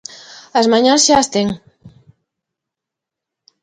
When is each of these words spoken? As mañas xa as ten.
As 0.59 0.65
mañas 0.73 1.03
xa 1.05 1.15
as 1.21 1.27
ten. 1.35 1.47